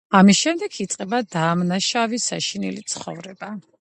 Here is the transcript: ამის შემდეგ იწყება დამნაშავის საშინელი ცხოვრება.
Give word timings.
ამის 0.19 0.39
შემდეგ 0.45 0.77
იწყება 0.85 1.19
დამნაშავის 1.35 2.27
საშინელი 2.33 2.87
ცხოვრება. 2.95 3.53